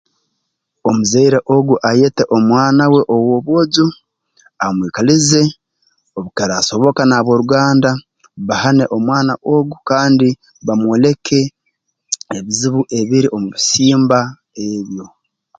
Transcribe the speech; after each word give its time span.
Omuzaire 0.87 1.39
ogu 1.55 1.73
ayete 1.89 2.23
omwana 2.35 2.83
we 2.93 3.01
ow'obwojo 3.15 3.87
amwikalize 4.65 5.41
obu 6.17 6.29
kiraasoboka 6.37 7.01
nab'oruganda 7.05 7.91
bahane 8.47 8.83
omwana 8.95 9.33
ogu 9.53 9.75
kandi 9.89 10.27
bamwoleke 10.65 11.39
ebizibu 12.37 12.81
ebiri 12.99 13.27
omu 13.35 13.47
bisimba 13.55 14.19
ebyo 14.65 15.05